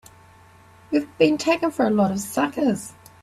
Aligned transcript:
We've 0.89 1.15
been 1.19 1.37
taken 1.37 1.69
for 1.69 1.85
a 1.85 1.91
lot 1.91 2.09
of 2.09 2.19
suckers! 2.19 2.93